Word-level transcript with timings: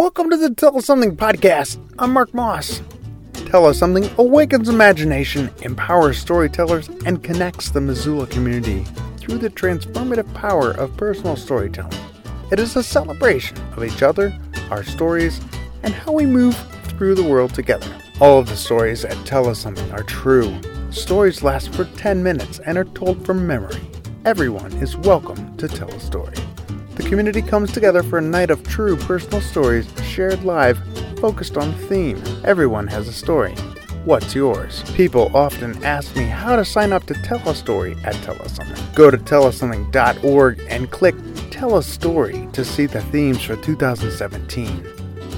Welcome 0.00 0.30
to 0.30 0.38
the 0.38 0.54
Tell 0.54 0.78
Us 0.78 0.86
Something 0.86 1.14
podcast. 1.14 1.78
I'm 1.98 2.14
Marc 2.14 2.32
Moss. 2.32 2.80
Tell 3.34 3.66
Us 3.66 3.78
Something 3.78 4.08
awakens 4.16 4.70
imagination, 4.70 5.50
empowers 5.60 6.16
storytellers, 6.16 6.88
and 7.04 7.22
connects 7.22 7.68
the 7.68 7.82
Missoula 7.82 8.26
community 8.28 8.84
through 9.18 9.36
the 9.36 9.50
transformative 9.50 10.32
power 10.32 10.70
of 10.70 10.96
personal 10.96 11.36
storytelling. 11.36 12.00
It 12.50 12.58
is 12.58 12.76
a 12.76 12.82
celebration 12.82 13.58
of 13.76 13.84
each 13.84 14.02
other, 14.02 14.34
our 14.70 14.84
stories, 14.84 15.38
and 15.82 15.92
how 15.92 16.12
we 16.12 16.24
move 16.24 16.56
through 16.84 17.14
the 17.14 17.28
world 17.28 17.52
together. 17.52 17.94
All 18.22 18.38
of 18.38 18.48
the 18.48 18.56
stories 18.56 19.04
at 19.04 19.26
Tell 19.26 19.50
Us 19.50 19.58
Something 19.58 19.92
are 19.92 20.02
true. 20.02 20.58
Stories 20.90 21.42
last 21.42 21.74
for 21.74 21.84
10 21.84 22.22
minutes 22.22 22.58
and 22.60 22.78
are 22.78 22.84
told 22.84 23.26
from 23.26 23.46
memory. 23.46 23.82
Everyone 24.24 24.72
is 24.78 24.96
welcome 24.96 25.54
to 25.58 25.68
tell 25.68 25.90
a 25.90 26.00
story. 26.00 26.36
The 27.00 27.08
community 27.08 27.40
comes 27.40 27.72
together 27.72 28.02
for 28.02 28.18
a 28.18 28.20
night 28.20 28.50
of 28.50 28.62
true 28.62 28.94
personal 28.94 29.40
stories 29.40 29.88
shared 30.04 30.44
live, 30.44 30.78
focused 31.18 31.56
on 31.56 31.72
theme. 31.88 32.22
Everyone 32.44 32.86
has 32.88 33.08
a 33.08 33.12
story. 33.12 33.54
What's 34.04 34.34
yours? 34.34 34.82
People 34.94 35.34
often 35.34 35.82
ask 35.82 36.14
me 36.14 36.24
how 36.24 36.56
to 36.56 36.64
sign 36.64 36.92
up 36.92 37.06
to 37.06 37.14
tell 37.14 37.40
a 37.48 37.54
story 37.54 37.96
at 38.04 38.16
Tell 38.16 38.34
Us 38.42 38.56
Something. 38.56 38.94
Go 38.94 39.10
to 39.10 39.16
tellussomething.org 39.16 40.60
and 40.68 40.90
click 40.90 41.14
Tell 41.50 41.78
a 41.78 41.82
Story 41.82 42.46
to 42.52 42.66
see 42.66 42.84
the 42.84 43.00
themes 43.04 43.42
for 43.42 43.56
2017. 43.56 44.84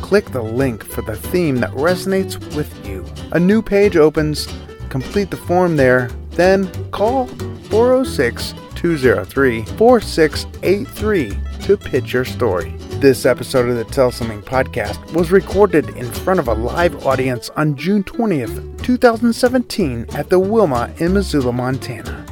Click 0.03 0.25
the 0.33 0.43
link 0.43 0.85
for 0.85 1.03
the 1.03 1.15
theme 1.15 1.59
that 1.59 1.71
resonates 1.75 2.41
with 2.57 2.85
you. 2.85 3.07
A 3.31 3.39
new 3.39 3.63
page 3.63 3.97
opens. 3.97 4.49
Complete 4.89 5.31
the 5.31 5.37
form 5.37 5.77
there, 5.77 6.11
then 6.31 6.69
call 6.91 7.29
406 7.69 8.53
203 8.75 9.65
4683 9.77 11.52
to 11.63 11.77
pitch 11.77 12.13
your 12.13 12.25
story. 12.25 12.71
This 13.01 13.25
episode 13.25 13.69
of 13.69 13.77
the 13.77 13.85
Tell 13.85 14.11
Something 14.11 14.43
podcast 14.43 15.13
was 15.15 15.31
recorded 15.31 15.89
in 15.91 16.11
front 16.11 16.41
of 16.41 16.49
a 16.49 16.55
live 16.55 17.07
audience 17.07 17.51
on 17.51 17.77
June 17.77 18.03
20th, 18.03 18.83
2017, 18.83 20.07
at 20.15 20.29
the 20.29 20.39
Wilma 20.39 20.93
in 20.99 21.15
Missoula, 21.15 21.53
Montana. 21.53 22.27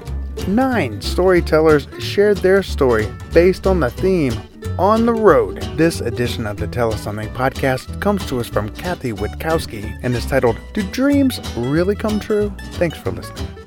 Nine 0.49 1.01
storytellers 1.01 1.87
shared 2.03 2.39
their 2.39 2.63
story 2.63 3.07
based 3.33 3.67
on 3.67 3.79
the 3.79 3.91
theme 3.91 4.35
On 4.79 5.07
the 5.07 5.15
Road. 5.15 5.63
This 5.77 6.01
edition 6.01 6.47
of 6.47 6.57
the 6.57 6.67
Tell 6.67 6.93
Us 6.93 7.03
Something 7.03 7.29
podcast 7.29 8.01
comes 8.01 8.27
to 8.27 8.41
us 8.41 8.49
from 8.49 8.69
Kathy 8.71 9.13
Witkowski 9.13 9.99
and 10.03 10.15
is 10.15 10.27
titled 10.27 10.59
Do 10.75 10.83
Dreams 10.91 11.41
Really 11.57 11.95
Come 11.95 12.19
True? 12.19 12.53
Thanks 12.73 12.99
for 12.99 13.13
listening. 13.13 13.60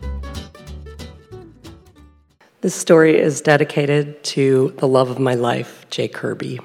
This 2.64 2.75
story 2.75 3.19
is 3.19 3.42
dedicated 3.42 4.23
to 4.23 4.73
the 4.78 4.88
love 4.88 5.09
of 5.09 5.19
my 5.19 5.33
life, 5.33 5.86
Jay 5.89 6.08
Kirby. 6.08 6.61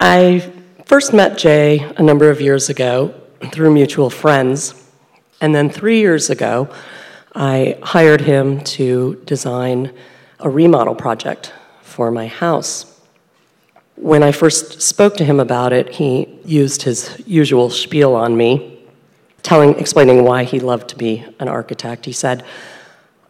I 0.00 0.50
first 0.86 1.12
met 1.12 1.36
Jay 1.36 1.80
a 1.98 2.02
number 2.02 2.30
of 2.30 2.40
years 2.40 2.70
ago 2.70 3.12
through 3.52 3.74
mutual 3.74 4.08
friends, 4.08 4.82
and 5.42 5.54
then 5.54 5.68
three 5.68 5.98
years 5.98 6.30
ago, 6.30 6.70
I 7.34 7.78
hired 7.82 8.22
him 8.22 8.64
to 8.64 9.20
design 9.26 9.92
a 10.40 10.48
remodel 10.48 10.94
project 10.94 11.52
for 11.82 12.10
my 12.10 12.28
house. 12.28 12.98
When 13.96 14.22
I 14.22 14.32
first 14.32 14.80
spoke 14.80 15.18
to 15.18 15.24
him 15.26 15.38
about 15.38 15.74
it, 15.74 15.90
he 15.90 16.40
used 16.46 16.80
his 16.80 17.20
usual 17.26 17.68
spiel 17.68 18.14
on 18.14 18.38
me 18.38 18.75
telling, 19.46 19.78
explaining 19.78 20.24
why 20.24 20.42
he 20.42 20.58
loved 20.58 20.88
to 20.88 20.96
be 20.96 21.24
an 21.38 21.46
architect. 21.46 22.04
He 22.04 22.10
said, 22.10 22.44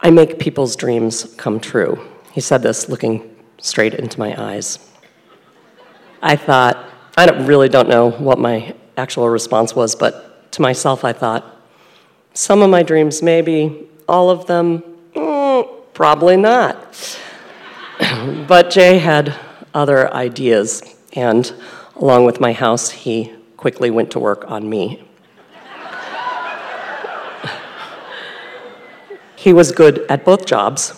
I 0.00 0.10
make 0.10 0.38
people's 0.38 0.74
dreams 0.74 1.34
come 1.36 1.60
true. 1.60 2.00
He 2.32 2.40
said 2.40 2.62
this 2.62 2.88
looking 2.88 3.36
straight 3.58 3.92
into 3.92 4.18
my 4.18 4.34
eyes. 4.42 4.78
I 6.22 6.36
thought, 6.36 6.82
I 7.18 7.26
don't, 7.26 7.44
really 7.44 7.68
don't 7.68 7.90
know 7.90 8.12
what 8.12 8.38
my 8.38 8.74
actual 8.96 9.28
response 9.28 9.76
was, 9.76 9.94
but 9.94 10.50
to 10.52 10.62
myself, 10.62 11.04
I 11.04 11.12
thought, 11.12 11.44
some 12.32 12.62
of 12.62 12.70
my 12.70 12.82
dreams, 12.82 13.22
maybe, 13.22 13.86
all 14.08 14.30
of 14.30 14.46
them, 14.46 14.82
mm, 15.14 15.82
probably 15.92 16.38
not. 16.38 17.20
but 18.48 18.70
Jay 18.70 18.96
had 18.96 19.34
other 19.74 20.10
ideas, 20.14 20.82
and 21.12 21.52
along 21.94 22.24
with 22.24 22.40
my 22.40 22.54
house, 22.54 22.90
he 22.90 23.34
quickly 23.58 23.90
went 23.90 24.10
to 24.12 24.18
work 24.18 24.50
on 24.50 24.70
me. 24.70 25.05
He 29.46 29.52
was 29.52 29.70
good 29.70 30.04
at 30.08 30.24
both 30.24 30.44
jobs. 30.44 30.92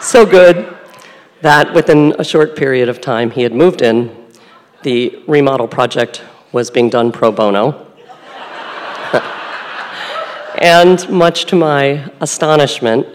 so 0.00 0.26
good 0.26 0.76
that 1.40 1.72
within 1.72 2.16
a 2.18 2.24
short 2.24 2.56
period 2.56 2.88
of 2.88 3.00
time 3.00 3.30
he 3.30 3.42
had 3.42 3.54
moved 3.54 3.80
in. 3.80 4.10
The 4.82 5.22
remodel 5.28 5.68
project 5.68 6.24
was 6.50 6.68
being 6.68 6.90
done 6.90 7.12
pro 7.12 7.30
bono. 7.30 7.86
and 10.58 11.08
much 11.08 11.44
to 11.44 11.54
my 11.54 12.10
astonishment, 12.20 13.06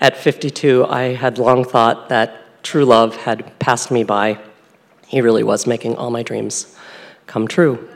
at 0.00 0.16
52, 0.16 0.86
I 0.86 1.14
had 1.14 1.38
long 1.38 1.64
thought 1.64 2.08
that 2.08 2.62
true 2.62 2.84
love 2.84 3.16
had 3.16 3.58
passed 3.58 3.90
me 3.90 4.04
by. 4.04 4.38
He 5.08 5.20
really 5.20 5.42
was 5.42 5.66
making 5.66 5.96
all 5.96 6.12
my 6.12 6.22
dreams 6.22 6.76
come 7.26 7.48
true. 7.48 7.88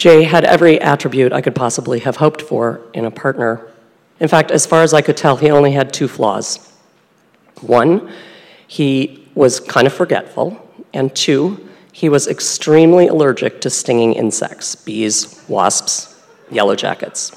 Jay 0.00 0.22
had 0.22 0.46
every 0.46 0.80
attribute 0.80 1.30
I 1.30 1.42
could 1.42 1.54
possibly 1.54 1.98
have 1.98 2.16
hoped 2.16 2.40
for 2.40 2.80
in 2.94 3.04
a 3.04 3.10
partner. 3.10 3.68
In 4.18 4.28
fact, 4.28 4.50
as 4.50 4.64
far 4.64 4.82
as 4.82 4.94
I 4.94 5.02
could 5.02 5.18
tell, 5.18 5.36
he 5.36 5.50
only 5.50 5.72
had 5.72 5.92
two 5.92 6.08
flaws. 6.08 6.72
One, 7.60 8.10
he 8.66 9.28
was 9.34 9.60
kind 9.60 9.86
of 9.86 9.92
forgetful, 9.92 10.56
and 10.94 11.14
two, 11.14 11.68
he 11.92 12.08
was 12.08 12.28
extremely 12.28 13.08
allergic 13.08 13.60
to 13.60 13.68
stinging 13.68 14.14
insects 14.14 14.74
bees, 14.74 15.44
wasps, 15.48 16.18
yellow 16.50 16.74
jackets. 16.74 17.36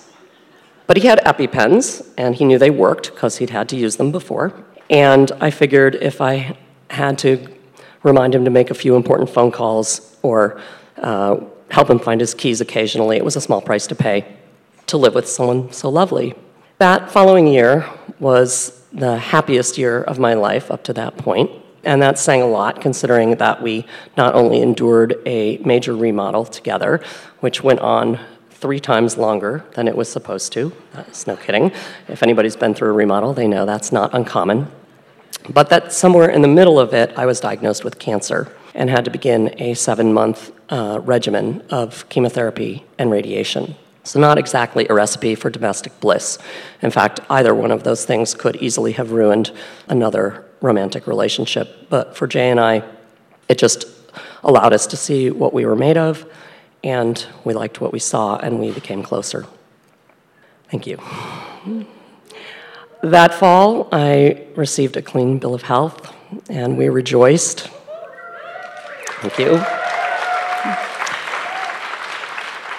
But 0.88 0.96
he 0.96 1.06
had 1.06 1.19
EpiPens, 1.25 2.13
and 2.18 2.34
he 2.34 2.46
knew 2.46 2.57
they 2.57 2.69
worked 2.69 3.13
because 3.13 3.40
he'd 3.40 3.50
had 3.50 3.68
to 3.69 3.75
use 3.75 3.97
them 3.97 4.09
before. 4.09 4.53
And 4.90 5.34
I 5.41 5.50
figured 5.52 5.96
if 5.96 6.22
I 6.22 6.56
had 6.90 7.18
to 7.19 7.46
remind 8.03 8.34
him 8.34 8.46
to 8.46 8.52
make 8.52 8.72
a 8.72 8.73
few 8.73 8.96
important 8.96 9.29
phone 9.29 9.52
calls 9.52 10.16
or 10.22 10.62
uh, 11.02 11.41
help 11.73 11.89
him 11.89 11.97
find 11.97 12.22
his 12.22 12.35
keys 12.35 12.61
occasionally. 12.61 13.17
It 13.17 13.25
was 13.25 13.35
a 13.35 13.41
small 13.41 13.59
price 13.59 13.88
to 13.88 13.95
pay 13.95 14.25
to 14.85 14.95
live 14.95 15.16
with 15.16 15.28
someone 15.28 15.72
so 15.72 15.89
lovely. 15.89 16.35
That 16.78 17.09
following 17.09 17.47
year 17.47 17.89
was 18.19 18.84
the 18.94 19.17
happiest 19.17 19.79
year 19.79 20.03
of 20.03 20.19
my 20.19 20.35
life 20.35 20.69
up 20.69 20.84
to 20.84 20.94
that 20.94 21.17
point, 21.17 21.50
and 21.84 22.00
that 22.03 22.19
sang 22.19 22.44
a 22.44 22.45
lot 22.45 22.79
considering 22.79 23.38
that 23.38 23.63
we 23.63 23.88
not 24.16 24.35
only 24.35 24.61
endured 24.61 25.16
a 25.25 25.57
major 25.66 25.95
remodel 25.95 26.45
together, 26.45 27.01
which 27.39 27.63
went 27.63 27.79
on 27.79 28.19
three 28.51 28.79
times 28.79 29.17
longer 29.17 29.66
than 29.73 29.88
it 29.88 29.97
was 29.97 30.07
supposed 30.07 30.53
to. 30.53 30.72
That's 30.94 31.25
no 31.25 31.35
kidding. 31.35 31.72
If 32.07 32.22
anybody's 32.22 32.55
been 32.55 32.75
through 32.75 32.90
a 32.90 32.94
remodel, 32.94 33.34
they 33.34 33.47
know 33.47 33.66
that's 33.66 33.91
not 33.91 34.13
uncommon. 34.13 34.67
But 35.50 35.69
that 35.72 35.91
somewhere 35.91 36.29
in 36.29 36.44
the 36.44 36.47
middle 36.47 36.79
of 36.79 36.94
it, 36.94 37.11
I 37.17 37.25
was 37.25 37.40
diagnosed 37.40 37.84
with 37.84 37.97
cancer 37.97 38.55
and 38.75 38.90
had 38.90 39.05
to 39.05 39.11
begin 39.11 39.53
a 39.59 39.73
seven 39.73 40.13
month 40.13 40.51
uh, 40.73 41.00
regimen 41.01 41.61
of 41.69 42.09
chemotherapy 42.09 42.84
and 42.97 43.11
radiation. 43.11 43.75
So, 44.03 44.19
not 44.19 44.39
exactly 44.39 44.88
a 44.89 44.94
recipe 44.94 45.35
for 45.35 45.51
domestic 45.51 45.97
bliss. 46.00 46.39
In 46.81 46.89
fact, 46.89 47.19
either 47.29 47.53
one 47.53 47.69
of 47.69 47.84
those 47.84 48.06
things 48.06 48.34
could 48.34 48.56
easily 48.56 48.94
have 48.94 49.11
ruined 49.11 49.51
another 49.88 50.44
romantic 50.61 51.06
relationship. 51.06 51.89
But 51.89 52.17
for 52.17 52.25
Jay 52.25 52.50
and 52.50 52.59
I, 52.59 52.84
it 53.47 53.59
just 53.59 53.85
allowed 54.44 54.73
us 54.73 54.88
to 54.88 54.97
see 54.97 55.29
what 55.29 55.53
we 55.53 55.63
were 55.63 55.75
made 55.75 55.95
of, 55.95 56.25
and 56.84 57.23
we 57.44 57.53
liked 57.53 57.79
what 57.79 57.94
we 57.94 58.00
saw, 58.00 58.38
and 58.38 58.59
we 58.59 58.72
became 58.72 59.03
closer. 59.03 59.45
Thank 60.72 60.88
you. 60.88 60.97
That 63.03 63.35
fall, 63.35 63.90
I 63.91 64.47
received 64.55 64.97
a 64.97 65.03
clean 65.03 65.38
bill 65.38 65.53
of 65.53 65.61
health, 65.61 66.11
and 66.50 66.79
we 66.79 66.90
rejoiced. 66.90 67.69
Thank 69.22 69.37
you. 69.37 69.83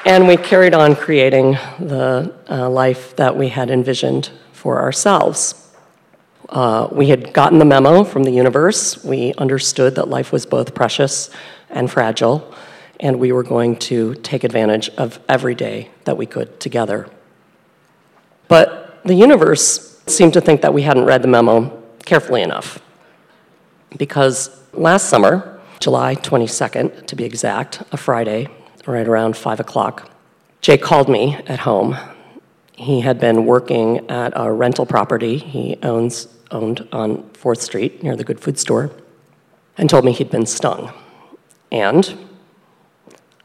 And 0.06 0.28
we 0.28 0.36
carried 0.36 0.74
on 0.74 0.96
creating 0.96 1.52
the 1.80 2.34
uh, 2.50 2.68
life 2.68 3.16
that 3.16 3.38
we 3.38 3.48
had 3.48 3.70
envisioned 3.70 4.28
for 4.52 4.82
ourselves. 4.82 5.72
Uh, 6.50 6.88
we 6.92 7.08
had 7.08 7.32
gotten 7.32 7.58
the 7.58 7.64
memo 7.64 8.04
from 8.04 8.24
the 8.24 8.30
universe. 8.30 9.02
We 9.02 9.32
understood 9.38 9.94
that 9.94 10.08
life 10.08 10.30
was 10.30 10.44
both 10.44 10.74
precious 10.74 11.30
and 11.70 11.90
fragile, 11.90 12.54
and 13.00 13.18
we 13.18 13.32
were 13.32 13.42
going 13.42 13.76
to 13.76 14.14
take 14.16 14.44
advantage 14.44 14.90
of 14.90 15.18
every 15.26 15.54
day 15.54 15.90
that 16.04 16.18
we 16.18 16.26
could 16.26 16.60
together. 16.60 17.08
But 18.46 19.00
the 19.04 19.14
universe 19.14 20.02
seemed 20.06 20.34
to 20.34 20.40
think 20.42 20.60
that 20.60 20.74
we 20.74 20.82
hadn't 20.82 21.06
read 21.06 21.22
the 21.22 21.28
memo 21.28 21.82
carefully 22.04 22.42
enough. 22.42 22.78
Because 23.96 24.50
last 24.74 25.08
summer, 25.08 25.62
July 25.80 26.14
22nd 26.14 27.06
to 27.06 27.16
be 27.16 27.24
exact, 27.24 27.82
a 27.90 27.96
Friday, 27.96 28.48
right 28.86 29.06
around 29.06 29.36
5 29.36 29.60
o'clock, 29.60 30.10
Jay 30.60 30.78
called 30.78 31.08
me 31.08 31.36
at 31.46 31.60
home. 31.60 31.96
He 32.72 33.00
had 33.00 33.20
been 33.20 33.46
working 33.46 34.10
at 34.10 34.32
a 34.34 34.50
rental 34.50 34.86
property. 34.86 35.38
He 35.38 35.76
owns 35.82 36.28
owned 36.50 36.86
on 36.92 37.22
4th 37.32 37.60
Street 37.60 38.02
near 38.02 38.16
the 38.16 38.24
Good 38.24 38.40
Food 38.40 38.58
Store 38.58 38.90
and 39.76 39.90
told 39.90 40.04
me 40.04 40.12
he'd 40.12 40.30
been 40.30 40.46
stung. 40.46 40.92
And 41.70 42.16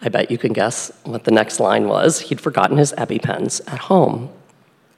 I 0.02 0.10
bet 0.10 0.32
you 0.32 0.38
can 0.38 0.54
guess 0.54 0.92
what 1.04 1.24
the 1.24 1.32
next 1.32 1.60
line 1.60 1.88
was. 1.88 2.22
He'd 2.22 2.40
forgotten 2.40 2.78
his 2.78 2.94
EpiPens 2.94 3.62
at 3.72 3.80
home. 3.80 4.30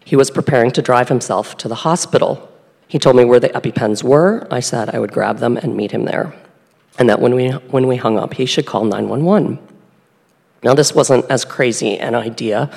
He 0.04 0.16
was 0.16 0.30
preparing 0.30 0.72
to 0.72 0.82
drive 0.82 1.10
himself 1.10 1.58
to 1.58 1.68
the 1.68 1.76
hospital. 1.76 2.50
He 2.88 3.00
told 3.00 3.16
me 3.16 3.24
where 3.24 3.40
the 3.40 3.50
EpiPens 3.50 4.04
were. 4.04 4.48
I 4.52 4.60
said 4.60 4.90
I 4.90 5.00
would 5.00 5.14
grab 5.14 5.38
them 5.40 5.58
and 5.58 5.78
meet 5.78 5.92
him 5.92 6.06
there. 6.06 6.34
And 7.00 7.10
that 7.10 7.22
when 7.22 7.34
we, 7.34 7.50
when 7.50 7.88
we 7.88 7.96
hung 7.96 8.20
up, 8.20 8.34
he 8.34 8.46
should 8.46 8.66
call 8.66 8.84
911. 8.84 9.60
Now, 10.64 10.74
this 10.74 10.94
wasn't 10.94 11.26
as 11.30 11.44
crazy 11.44 11.98
an 11.98 12.14
idea 12.14 12.70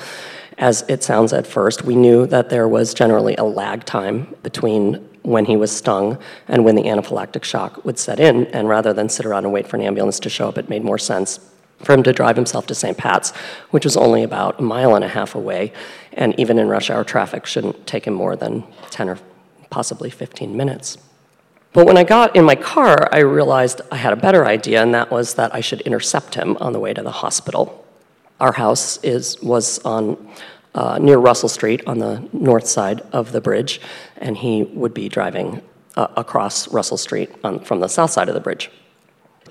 as 0.57 0.83
it 0.87 1.03
sounds 1.03 1.33
at 1.33 1.45
first. 1.45 1.83
We 1.83 1.95
knew 1.95 2.25
that 2.27 2.49
there 2.49 2.67
was 2.67 2.93
generally 2.93 3.35
a 3.35 3.43
lag 3.43 3.85
time 3.85 4.35
between 4.41 4.95
when 5.21 5.45
he 5.45 5.55
was 5.55 5.71
stung 5.71 6.17
and 6.47 6.63
when 6.63 6.75
the 6.75 6.83
anaphylactic 6.83 7.43
shock 7.43 7.83
would 7.85 7.99
set 7.99 8.19
in. 8.19 8.47
And 8.47 8.69
rather 8.69 8.93
than 8.93 9.09
sit 9.09 9.25
around 9.25 9.45
and 9.45 9.53
wait 9.53 9.67
for 9.67 9.75
an 9.75 9.83
ambulance 9.83 10.19
to 10.21 10.29
show 10.29 10.47
up, 10.47 10.57
it 10.57 10.69
made 10.69 10.83
more 10.83 10.97
sense 10.97 11.39
for 11.83 11.93
him 11.93 12.03
to 12.03 12.13
drive 12.13 12.35
himself 12.35 12.65
to 12.67 12.75
St. 12.75 12.97
Pat's, 12.97 13.31
which 13.71 13.83
was 13.83 13.97
only 13.97 14.23
about 14.23 14.59
a 14.59 14.63
mile 14.63 14.95
and 14.95 15.03
a 15.03 15.09
half 15.09 15.35
away, 15.35 15.73
and 16.13 16.37
even 16.39 16.57
in 16.57 16.69
rush 16.69 16.89
hour 16.89 17.03
traffic 17.03 17.45
shouldn't 17.45 17.85
take 17.85 18.07
him 18.07 18.13
more 18.13 18.35
than 18.35 18.63
10 18.91 19.09
or 19.09 19.19
possibly 19.69 20.09
15 20.09 20.55
minutes. 20.55 20.97
But 21.75 21.87
when 21.87 21.97
I 21.97 22.05
got 22.05 22.37
in 22.37 22.45
my 22.45 22.55
car, 22.55 23.09
I 23.11 23.19
realized 23.19 23.81
I 23.91 23.97
had 23.97 24.13
a 24.13 24.15
better 24.15 24.45
idea, 24.45 24.81
and 24.81 24.93
that 24.93 25.11
was 25.11 25.33
that 25.33 25.53
I 25.53 25.59
should 25.59 25.81
intercept 25.81 26.35
him 26.35 26.55
on 26.61 26.71
the 26.71 26.79
way 26.79 26.93
to 26.93 27.03
the 27.03 27.11
hospital. 27.11 27.85
Our 28.39 28.53
house 28.53 28.97
is, 29.03 29.41
was 29.41 29.79
on 29.79 30.15
uh, 30.73 30.97
near 30.99 31.17
Russell 31.17 31.49
Street 31.49 31.83
on 31.85 31.99
the 31.99 32.29
north 32.31 32.65
side 32.65 33.01
of 33.11 33.33
the 33.33 33.41
bridge, 33.41 33.81
and 34.15 34.37
he 34.37 34.63
would 34.63 34.93
be 34.93 35.09
driving 35.09 35.61
uh, 35.97 36.07
across 36.15 36.69
Russell 36.69 36.95
Street 36.95 37.29
on, 37.43 37.59
from 37.59 37.81
the 37.81 37.89
south 37.89 38.11
side 38.11 38.29
of 38.29 38.35
the 38.35 38.39
bridge. 38.39 38.71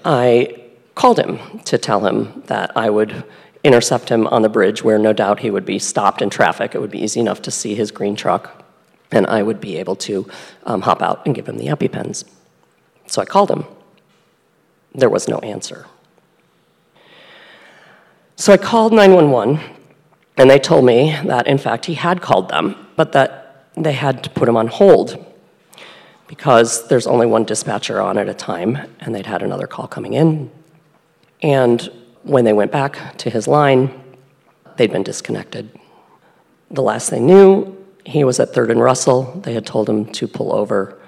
I 0.03 0.63
called 0.95 1.19
him 1.19 1.59
to 1.67 1.77
tell 1.77 2.07
him 2.07 2.43
that 2.47 2.75
I 2.75 2.89
would 2.89 3.23
intercept 3.63 4.09
him 4.09 4.27
on 4.29 4.41
the 4.41 4.49
bridge 4.49 4.83
where 4.83 4.99
no 4.99 5.13
doubt 5.13 5.41
he 5.41 5.51
would 5.51 5.67
be 5.67 5.79
stopped 5.79 6.23
in 6.23 6.31
traffic. 6.31 6.75
It 6.75 6.81
would 6.81 6.91
be 6.91 7.03
easy 7.03 7.21
enough 7.21 7.43
to 7.43 7.51
see 7.51 7.75
his 7.75 7.91
green 7.91 8.17
truck, 8.17 8.64
and 9.11 9.27
I 9.27 9.43
would 9.43 9.61
be 9.61 9.77
able 9.77 9.97
to 9.97 10.29
um, 10.65 10.83
hop 10.83 11.03
out 11.03 11.25
and 11.25 11.35
give 11.35 11.49
him 11.49 11.59
the 11.59 11.67
EpiPens. 11.67 12.25
So 13.07 13.23
I 13.23 13.25
called 13.25 13.51
him. 13.51 13.65
There 14.95 15.11
was 15.11 15.29
no 15.29 15.39
answer. 15.39 15.87
So 18.37 18.53
I 18.53 18.57
called 18.57 18.93
911, 18.93 19.61
and 20.37 20.51
they 20.51 20.59
told 20.59 20.85
me 20.85 21.17
that, 21.25 21.47
in 21.47 21.59
fact, 21.59 21.87
he 21.87 21.95
had 21.95 22.21
called 22.21 22.49
them, 22.49 22.89
but 22.97 23.13
that 23.13 23.71
they 23.77 23.93
had 23.93 24.25
to 24.25 24.31
put 24.31 24.49
him 24.49 24.57
on 24.57 24.67
hold 24.67 25.25
because 26.27 26.89
there's 26.89 27.07
only 27.07 27.27
one 27.27 27.45
dispatcher 27.45 28.01
on 28.01 28.19
at 28.19 28.29
a 28.29 28.35
time, 28.35 28.79
and 29.01 29.15
they'd 29.15 29.27
had 29.27 29.43
another 29.43 29.67
call 29.67 29.87
coming 29.87 30.15
in. 30.15 30.51
And 31.43 31.91
when 32.23 32.45
they 32.45 32.53
went 32.53 32.73
back 32.73 33.17
to 33.19 33.31
his 33.31 33.47
line, 33.47 34.03
they'd 34.77 34.91
been 34.91 35.03
disconnected. 35.03 35.71
The 36.71 36.83
last 36.83 37.11
they 37.11 37.21
knew, 37.21 37.84
he 38.05 38.25
was 38.25 38.39
at 38.41 38.53
3rd 38.53 38.73
and 38.73 38.81
Russell. 38.81 39.41
They 39.45 39.55
had 39.55 39.67
told 39.67 39.89
him 39.89 40.07
to 40.13 40.29
pull 40.29 40.55
over 40.55 40.99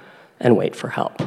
and 0.40 0.56
wait 0.56 0.74
for 0.74 0.88
help. 0.88 1.20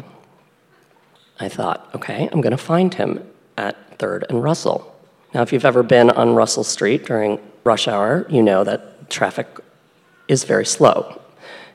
I 1.40 1.48
thought, 1.48 1.90
okay, 1.96 2.28
I'm 2.32 2.42
going 2.42 2.52
to 2.52 2.58
find 2.58 2.94
him 2.94 3.24
at 3.58 3.98
3rd 3.98 4.24
and 4.30 4.44
Russell. 4.44 4.96
Now, 5.34 5.42
if 5.42 5.54
you've 5.54 5.66
ever 5.66 5.84
been 5.84 6.10
on 6.10 6.36
Russell 6.36 6.64
Street 6.64 7.06
during 7.06 7.40
rush 7.64 7.88
hour, 7.88 8.26
you 8.30 8.42
know 8.42 8.64
that 8.64 9.10
traffic 9.10 9.48
is 10.28 10.44
very 10.44 10.66
slow. 10.66 11.22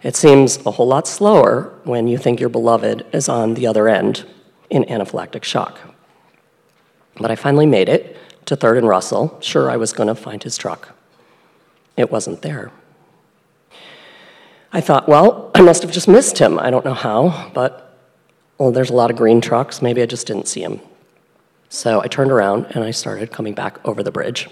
It 0.03 0.17
seems 0.17 0.65
a 0.67 0.73
whole 0.73 0.87
lot 0.87 1.07
slower 1.07 1.73
when 1.85 2.09
you 2.09 2.19
think 2.19 2.41
your 2.41 2.49
beloved 2.49 3.07
is 3.13 3.29
on 3.29 3.55
the 3.55 3.67
other 3.67 3.89
end 3.89 4.27
in 4.71 4.85
anaphylactic 4.85 5.45
shock. 5.45 5.79
But 7.17 7.31
I 7.31 7.37
finally 7.37 7.67
made 7.67 7.89
it 7.89 8.17
to 8.47 8.57
3rd 8.57 8.79
and 8.79 8.89
Russell. 8.89 9.39
Sure, 9.41 9.71
I 9.71 9.77
was 9.77 9.93
going 9.93 10.09
to 10.09 10.15
find 10.15 10.43
his 10.43 10.59
truck. 10.59 10.95
It 11.97 12.11
wasn't 12.11 12.43
there. 12.43 12.71
I 14.75 14.81
thought, 14.81 15.09
well, 15.09 15.53
I 15.55 15.61
must 15.61 15.83
have 15.83 15.93
just 15.93 16.09
missed 16.09 16.39
him. 16.39 16.59
I 16.59 16.69
don't 16.69 16.85
know 16.85 16.95
how, 16.95 17.49
but 17.55 17.97
well, 18.59 18.73
there's 18.73 18.91
a 18.91 18.95
lot 18.95 19.09
of 19.09 19.17
green 19.17 19.41
trucks. 19.41 19.81
Maybe 19.81 20.03
I 20.03 20.07
just 20.07 20.27
didn't 20.27 20.49
see 20.49 20.65
him. 20.65 20.81
So 21.69 22.03
I 22.03 22.09
turned 22.09 22.33
around 22.33 22.67
and 22.71 22.83
I 22.83 22.91
started 22.91 23.31
coming 23.31 23.55
back 23.55 23.79
over 23.87 24.03
the 24.03 24.11
bridge, 24.11 24.49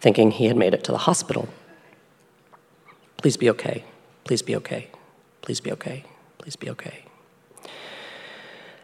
thinking 0.00 0.32
he 0.32 0.46
had 0.46 0.56
made 0.56 0.74
it 0.74 0.82
to 0.84 0.92
the 0.92 0.98
hospital. 0.98 1.48
Please 3.18 3.36
be 3.36 3.48
okay. 3.50 3.84
Please 4.24 4.42
be 4.42 4.56
okay. 4.56 4.88
Please 5.42 5.60
be 5.60 5.70
okay. 5.70 6.04
Please 6.38 6.56
be 6.56 6.68
okay. 6.70 7.04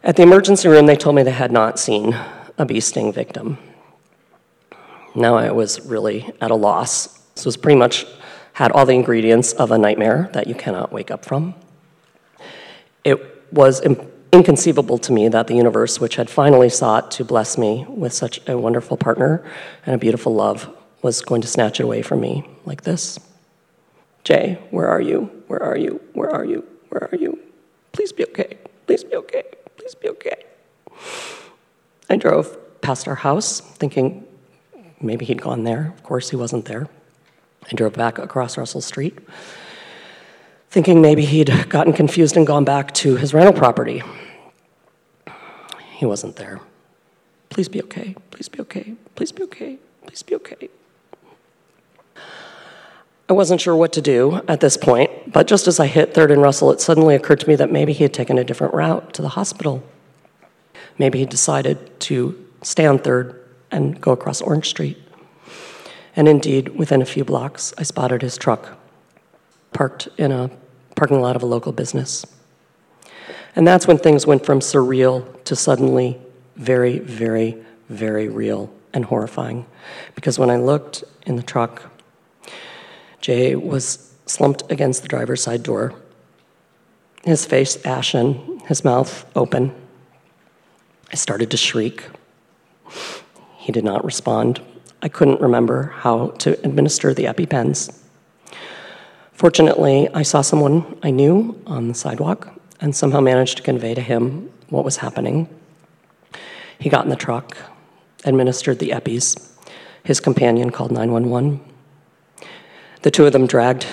At 0.04 0.14
the 0.14 0.22
emergency 0.22 0.68
room, 0.68 0.86
they 0.86 0.96
told 0.96 1.16
me 1.16 1.24
they 1.24 1.32
had 1.32 1.50
not 1.50 1.80
seen 1.80 2.16
a 2.56 2.64
bee 2.64 2.78
sting 2.78 3.12
victim. 3.12 3.58
Now 5.16 5.34
I 5.34 5.50
was 5.50 5.84
really 5.84 6.32
at 6.40 6.52
a 6.52 6.54
loss. 6.54 7.18
This 7.34 7.44
was 7.44 7.56
pretty 7.56 7.78
much 7.78 8.06
had 8.62 8.70
all 8.70 8.86
the 8.86 8.92
ingredients 8.92 9.52
of 9.54 9.72
a 9.72 9.76
nightmare 9.76 10.30
that 10.34 10.46
you 10.46 10.54
cannot 10.54 10.92
wake 10.92 11.10
up 11.10 11.24
from. 11.24 11.52
It 13.02 13.18
was 13.52 13.80
inconceivable 14.32 14.98
to 14.98 15.10
me 15.12 15.26
that 15.26 15.48
the 15.48 15.56
universe, 15.56 15.98
which 15.98 16.14
had 16.14 16.30
finally 16.30 16.68
sought 16.68 17.10
to 17.16 17.24
bless 17.24 17.58
me 17.58 17.84
with 17.88 18.12
such 18.12 18.40
a 18.48 18.56
wonderful 18.56 18.96
partner 18.96 19.44
and 19.84 19.96
a 19.96 19.98
beautiful 19.98 20.32
love, 20.32 20.72
was 21.02 21.22
going 21.22 21.42
to 21.42 21.48
snatch 21.48 21.80
it 21.80 21.82
away 21.82 22.02
from 22.02 22.20
me 22.20 22.48
like 22.64 22.82
this. 22.82 23.18
Jay, 24.22 24.60
where 24.70 24.86
are 24.86 25.00
you? 25.00 25.22
Where 25.48 25.60
are 25.60 25.76
you? 25.76 26.00
Where 26.12 26.30
are 26.30 26.44
you? 26.44 26.64
Where 26.90 27.08
are 27.10 27.16
you? 27.16 27.40
Please 27.90 28.12
be 28.12 28.24
okay. 28.26 28.58
Please 28.86 29.02
be 29.02 29.16
okay. 29.16 29.42
Please 29.76 29.96
be 29.96 30.08
okay. 30.10 30.44
I 32.08 32.14
drove 32.14 32.56
past 32.80 33.08
our 33.08 33.16
house 33.16 33.58
thinking 33.58 34.24
maybe 35.00 35.24
he'd 35.24 35.42
gone 35.42 35.64
there. 35.64 35.92
Of 35.96 36.04
course, 36.04 36.30
he 36.30 36.36
wasn't 36.36 36.66
there. 36.66 36.88
I 37.70 37.74
drove 37.74 37.94
back 37.94 38.18
across 38.18 38.56
Russell 38.58 38.80
Street 38.80 39.18
thinking 40.72 41.02
maybe 41.02 41.26
he'd 41.26 41.68
gotten 41.68 41.92
confused 41.92 42.34
and 42.34 42.46
gone 42.46 42.64
back 42.64 42.92
to 42.94 43.16
his 43.16 43.34
rental 43.34 43.52
property. 43.52 44.02
He 45.92 46.06
wasn't 46.06 46.36
there. 46.36 46.60
Please 47.50 47.68
be 47.68 47.82
okay. 47.82 48.16
Please 48.30 48.48
be 48.48 48.58
okay. 48.60 48.94
Please 49.14 49.32
be 49.32 49.42
okay. 49.42 49.78
Please 50.06 50.22
be 50.22 50.34
okay. 50.34 50.70
I 53.28 53.34
wasn't 53.34 53.60
sure 53.60 53.76
what 53.76 53.92
to 53.92 54.00
do 54.00 54.40
at 54.48 54.60
this 54.60 54.78
point, 54.78 55.30
but 55.30 55.46
just 55.46 55.68
as 55.68 55.78
I 55.78 55.86
hit 55.86 56.14
Third 56.14 56.30
and 56.30 56.40
Russell, 56.40 56.70
it 56.70 56.80
suddenly 56.80 57.14
occurred 57.14 57.40
to 57.40 57.48
me 57.48 57.54
that 57.56 57.70
maybe 57.70 57.92
he 57.92 58.04
had 58.04 58.14
taken 58.14 58.38
a 58.38 58.44
different 58.44 58.72
route 58.72 59.12
to 59.12 59.20
the 59.20 59.28
hospital. 59.28 59.82
Maybe 60.98 61.18
he 61.18 61.26
decided 61.26 62.00
to 62.00 62.46
stay 62.62 62.86
on 62.86 62.98
Third 62.98 63.46
and 63.70 64.00
go 64.00 64.12
across 64.12 64.40
Orange 64.40 64.70
Street. 64.70 64.96
And 66.14 66.28
indeed, 66.28 66.70
within 66.70 67.00
a 67.00 67.06
few 67.06 67.24
blocks, 67.24 67.72
I 67.78 67.82
spotted 67.82 68.22
his 68.22 68.36
truck 68.36 68.78
parked 69.72 70.08
in 70.18 70.30
a 70.30 70.50
parking 70.94 71.20
lot 71.20 71.36
of 71.36 71.42
a 71.42 71.46
local 71.46 71.72
business. 71.72 72.26
And 73.56 73.66
that's 73.66 73.86
when 73.86 73.98
things 73.98 74.26
went 74.26 74.46
from 74.46 74.60
surreal 74.60 75.42
to 75.44 75.56
suddenly 75.56 76.18
very, 76.56 76.98
very, 76.98 77.56
very 77.88 78.28
real 78.28 78.72
and 78.92 79.04
horrifying. 79.04 79.66
Because 80.14 80.38
when 80.38 80.50
I 80.50 80.56
looked 80.56 81.04
in 81.26 81.36
the 81.36 81.42
truck, 81.42 81.90
Jay 83.20 83.54
was 83.54 84.14
slumped 84.26 84.70
against 84.70 85.02
the 85.02 85.08
driver's 85.08 85.42
side 85.42 85.62
door, 85.62 85.94
his 87.24 87.46
face 87.46 87.84
ashen, 87.84 88.60
his 88.66 88.84
mouth 88.84 89.24
open. 89.36 89.74
I 91.12 91.16
started 91.16 91.50
to 91.50 91.56
shriek. 91.56 92.04
He 93.56 93.72
did 93.72 93.84
not 93.84 94.04
respond. 94.04 94.60
I 95.04 95.08
couldn't 95.08 95.40
remember 95.40 95.88
how 95.96 96.28
to 96.38 96.52
administer 96.64 97.12
the 97.12 97.24
EpiPens. 97.24 97.98
Fortunately, 99.32 100.08
I 100.14 100.22
saw 100.22 100.42
someone 100.42 100.96
I 101.02 101.10
knew 101.10 101.60
on 101.66 101.88
the 101.88 101.94
sidewalk 101.94 102.48
and 102.80 102.94
somehow 102.94 103.20
managed 103.20 103.56
to 103.56 103.64
convey 103.64 103.94
to 103.94 104.00
him 104.00 104.48
what 104.68 104.84
was 104.84 104.98
happening. 104.98 105.48
He 106.78 106.88
got 106.88 107.02
in 107.04 107.10
the 107.10 107.16
truck, 107.16 107.56
administered 108.24 108.78
the 108.78 108.92
EPIs. 108.92 109.52
His 110.04 110.20
companion 110.20 110.70
called 110.70 110.92
911. 110.92 111.60
The 113.02 113.10
two 113.10 113.26
of 113.26 113.32
them 113.32 113.48
dragged 113.48 113.86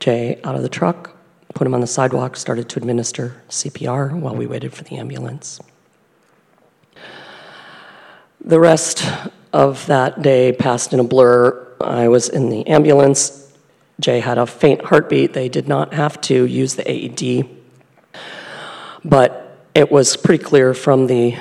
Jay 0.00 0.40
out 0.44 0.54
of 0.54 0.62
the 0.62 0.68
truck, 0.70 1.14
put 1.54 1.66
him 1.66 1.74
on 1.74 1.82
the 1.82 1.86
sidewalk, 1.86 2.36
started 2.36 2.70
to 2.70 2.78
administer 2.78 3.42
CPR 3.50 4.18
while 4.18 4.34
we 4.34 4.46
waited 4.46 4.72
for 4.72 4.84
the 4.84 4.96
ambulance. 4.96 5.60
The 8.40 8.58
rest 8.58 9.04
of 9.52 9.86
that 9.86 10.22
day 10.22 10.52
passed 10.52 10.92
in 10.92 11.00
a 11.00 11.04
blur. 11.04 11.66
I 11.80 12.08
was 12.08 12.28
in 12.28 12.48
the 12.48 12.66
ambulance. 12.66 13.52
Jay 14.00 14.20
had 14.20 14.38
a 14.38 14.46
faint 14.46 14.84
heartbeat. 14.84 15.32
They 15.32 15.48
did 15.48 15.68
not 15.68 15.94
have 15.94 16.20
to 16.22 16.44
use 16.44 16.74
the 16.76 16.88
AED 16.90 17.58
but 19.04 19.66
it 19.74 19.90
was 19.90 20.16
pretty 20.16 20.42
clear 20.42 20.74
from 20.74 21.06
the 21.06 21.36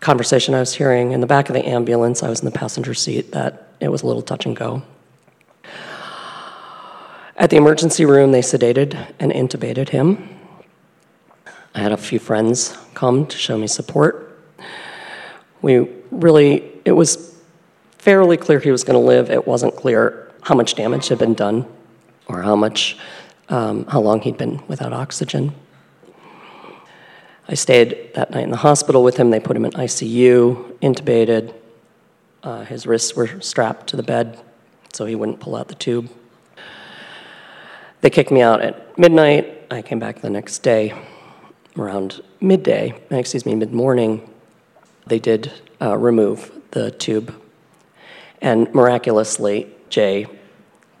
conversation 0.00 0.54
I 0.54 0.60
was 0.60 0.74
hearing 0.74 1.12
in 1.12 1.20
the 1.20 1.26
back 1.26 1.48
of 1.48 1.54
the 1.54 1.66
ambulance, 1.66 2.22
I 2.22 2.28
was 2.28 2.40
in 2.40 2.46
the 2.46 2.50
passenger 2.50 2.94
seat, 2.94 3.32
that 3.32 3.68
it 3.80 3.88
was 3.88 4.02
a 4.02 4.06
little 4.06 4.22
touch 4.22 4.46
and 4.46 4.56
go. 4.56 4.82
At 7.36 7.50
the 7.50 7.56
emergency 7.56 8.04
room, 8.04 8.32
they 8.32 8.42
sedated 8.42 9.14
and 9.18 9.32
intubated 9.32 9.90
him. 9.90 10.28
I 11.74 11.80
had 11.80 11.92
a 11.92 11.96
few 11.96 12.18
friends 12.18 12.76
come 12.94 13.26
to 13.26 13.38
show 13.38 13.56
me 13.56 13.66
support. 13.66 14.38
We 15.62 15.88
really, 16.10 16.69
it 16.84 16.92
was 16.92 17.38
fairly 17.98 18.36
clear 18.36 18.58
he 18.58 18.70
was 18.70 18.84
going 18.84 18.98
to 18.98 19.06
live. 19.06 19.30
It 19.30 19.46
wasn't 19.46 19.76
clear 19.76 20.32
how 20.42 20.54
much 20.54 20.74
damage 20.74 21.08
had 21.08 21.18
been 21.18 21.34
done 21.34 21.66
or 22.26 22.42
how 22.42 22.56
much, 22.56 22.96
um, 23.48 23.86
how 23.86 24.00
long 24.00 24.20
he'd 24.22 24.38
been 24.38 24.66
without 24.68 24.92
oxygen. 24.92 25.54
I 27.48 27.54
stayed 27.54 28.14
that 28.14 28.30
night 28.30 28.44
in 28.44 28.50
the 28.50 28.56
hospital 28.56 29.02
with 29.02 29.16
him. 29.16 29.30
They 29.30 29.40
put 29.40 29.56
him 29.56 29.64
in 29.64 29.72
ICU, 29.72 30.78
intubated. 30.78 31.52
Uh, 32.42 32.64
his 32.64 32.86
wrists 32.86 33.14
were 33.14 33.40
strapped 33.40 33.88
to 33.88 33.96
the 33.96 34.02
bed 34.02 34.40
so 34.92 35.04
he 35.04 35.14
wouldn't 35.14 35.40
pull 35.40 35.56
out 35.56 35.68
the 35.68 35.74
tube. 35.74 36.08
They 38.00 38.08
kicked 38.08 38.30
me 38.30 38.40
out 38.40 38.62
at 38.62 38.98
midnight. 38.98 39.66
I 39.70 39.82
came 39.82 39.98
back 39.98 40.20
the 40.20 40.30
next 40.30 40.60
day 40.60 40.94
around 41.76 42.22
midday, 42.40 42.94
excuse 43.10 43.44
me, 43.44 43.54
mid 43.54 43.72
morning. 43.72 44.28
They 45.06 45.18
did 45.18 45.52
uh, 45.82 45.96
remove 45.98 46.59
the 46.70 46.90
tube. 46.90 47.34
And 48.40 48.72
miraculously, 48.74 49.68
Jay 49.88 50.26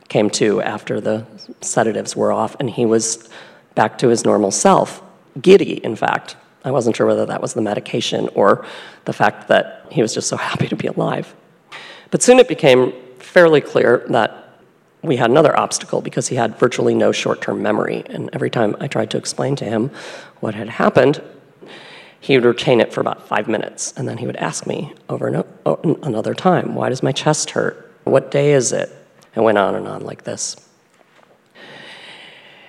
came 0.08 0.28
to 0.30 0.60
after 0.62 1.00
the 1.00 1.26
sedatives 1.60 2.16
were 2.16 2.32
off, 2.32 2.56
and 2.60 2.68
he 2.68 2.84
was 2.84 3.28
back 3.74 3.98
to 3.98 4.08
his 4.08 4.24
normal 4.24 4.50
self, 4.50 5.02
giddy, 5.40 5.82
in 5.84 5.96
fact. 5.96 6.36
I 6.64 6.70
wasn't 6.70 6.96
sure 6.96 7.06
whether 7.06 7.24
that 7.26 7.40
was 7.40 7.54
the 7.54 7.62
medication 7.62 8.28
or 8.34 8.66
the 9.04 9.12
fact 9.12 9.48
that 9.48 9.86
he 9.90 10.02
was 10.02 10.12
just 10.12 10.28
so 10.28 10.36
happy 10.50 10.68
to 10.68 10.76
be 10.76 10.88
alive. 10.88 11.34
But 12.10 12.22
soon 12.22 12.38
it 12.38 12.48
became 12.48 12.92
fairly 13.18 13.60
clear 13.60 14.04
that 14.08 14.40
we 15.02 15.16
had 15.16 15.30
another 15.30 15.56
obstacle 15.58 16.02
because 16.02 16.28
he 16.28 16.36
had 16.36 16.58
virtually 16.58 16.94
no 16.94 17.12
short 17.12 17.40
term 17.40 17.62
memory. 17.62 18.02
And 18.06 18.28
every 18.32 18.50
time 18.50 18.76
I 18.80 18.88
tried 18.88 19.10
to 19.12 19.18
explain 19.18 19.56
to 19.56 19.64
him 19.64 19.90
what 20.40 20.54
had 20.54 20.68
happened, 20.68 21.22
he 22.20 22.36
would 22.36 22.44
retain 22.44 22.80
it 22.80 22.92
for 22.92 23.00
about 23.00 23.26
five 23.26 23.48
minutes. 23.48 23.92
And 23.96 24.06
then 24.06 24.18
he 24.18 24.26
would 24.26 24.36
ask 24.36 24.66
me 24.66 24.92
over 25.08 25.26
and 25.26 25.36
o- 25.36 25.46
oh, 25.66 25.98
another 26.02 26.34
time, 26.34 26.74
Why 26.74 26.88
does 26.90 27.02
my 27.02 27.12
chest 27.12 27.50
hurt? 27.50 27.92
What 28.04 28.30
day 28.30 28.52
is 28.52 28.72
it? 28.72 28.90
And 29.34 29.44
went 29.44 29.58
on 29.58 29.74
and 29.74 29.88
on 29.88 30.04
like 30.04 30.24
this. 30.24 30.56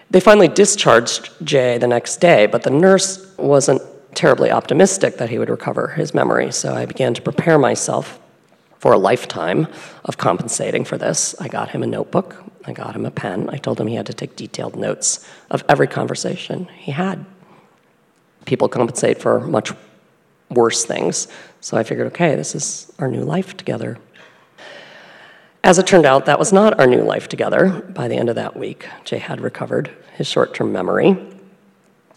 They 0.10 0.20
finally 0.20 0.50
discharged 0.50 1.32
Jay 1.44 1.78
the 1.78 1.88
next 1.88 2.18
day, 2.18 2.46
but 2.46 2.64
the 2.64 2.70
nurse 2.70 3.34
wasn't 3.38 3.82
terribly 4.14 4.52
optimistic 4.52 5.18
that 5.18 5.30
he 5.30 5.40
would 5.40 5.50
recover 5.50 5.88
his 5.88 6.14
memory, 6.14 6.52
so 6.52 6.74
I 6.74 6.86
began 6.86 7.14
to 7.14 7.22
prepare 7.22 7.58
myself 7.58 8.20
for 8.78 8.92
a 8.92 8.98
lifetime 8.98 9.68
of 10.04 10.18
compensating 10.18 10.84
for 10.84 10.98
this. 10.98 11.34
I 11.40 11.48
got 11.48 11.70
him 11.70 11.82
a 11.82 11.88
notebook, 11.88 12.36
I 12.66 12.74
got 12.74 12.94
him 12.94 13.06
a 13.06 13.12
pen, 13.12 13.50
I 13.52 13.58
told 13.58 13.80
him 13.80 13.88
he 13.88 13.96
had 13.96 14.08
to 14.08 14.14
take 14.14 14.36
detailed 14.36 14.76
notes 14.76 15.26
of 15.50 15.64
every 15.70 15.88
conversation 15.88 16.68
he 16.76 16.92
had. 16.92 17.26
People 18.46 18.68
compensate 18.68 19.20
for 19.20 19.40
much 19.42 19.72
worse 20.50 20.86
things, 20.86 21.28
so 21.62 21.78
I 21.78 21.84
figured, 21.84 22.08
okay, 22.08 22.36
this 22.36 22.56
is 22.56 22.92
our 23.00 23.08
new 23.08 23.24
life 23.24 23.56
together. 23.56 23.98
As 25.64 25.78
it 25.78 25.86
turned 25.86 26.06
out, 26.06 26.26
that 26.26 26.40
was 26.40 26.52
not 26.52 26.80
our 26.80 26.88
new 26.88 27.04
life 27.04 27.28
together. 27.28 27.70
By 27.70 28.08
the 28.08 28.16
end 28.16 28.30
of 28.30 28.36
that 28.36 28.58
week, 28.58 28.88
Jay 29.06 29.20
had 29.20 29.42
recovered 29.42 29.92
his 30.16 30.28
short 30.28 30.54
term 30.54 30.72
memory, 30.72 31.16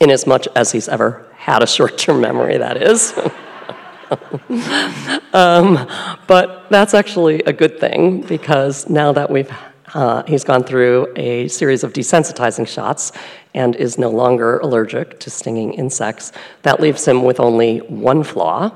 in 0.00 0.10
as 0.10 0.26
much 0.26 0.48
as 0.56 0.72
he's 0.72 0.88
ever 0.88 1.26
had 1.36 1.62
a 1.62 1.66
short 1.66 1.98
term 1.98 2.20
memory, 2.20 2.58
that 2.58 2.82
is. 2.82 3.12
um, 5.32 5.86
but 6.26 6.66
that's 6.70 6.94
actually 6.94 7.42
a 7.42 7.52
good 7.52 7.78
thing 7.78 8.22
because 8.22 8.88
now 8.88 9.12
that 9.12 9.30
we've 9.30 9.52
uh, 9.94 10.22
he's 10.24 10.44
gone 10.44 10.64
through 10.64 11.12
a 11.16 11.48
series 11.48 11.84
of 11.84 11.92
desensitizing 11.92 12.66
shots 12.66 13.12
and 13.54 13.76
is 13.76 13.96
no 13.98 14.10
longer 14.10 14.58
allergic 14.58 15.20
to 15.20 15.30
stinging 15.30 15.72
insects. 15.74 16.32
That 16.62 16.80
leaves 16.80 17.06
him 17.06 17.22
with 17.22 17.38
only 17.40 17.78
one 17.78 18.24
flaw. 18.24 18.72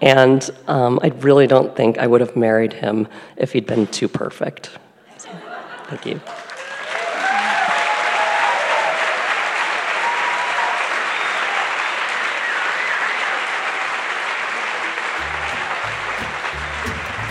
and 0.00 0.50
um, 0.68 1.00
I 1.02 1.08
really 1.18 1.46
don't 1.46 1.74
think 1.76 1.98
I 1.98 2.06
would 2.06 2.20
have 2.20 2.36
married 2.36 2.72
him 2.72 3.08
if 3.36 3.52
he'd 3.52 3.66
been 3.66 3.86
too 3.88 4.08
perfect. 4.08 4.70
So, 5.18 5.30
thank 5.88 6.06
you. 6.06 6.20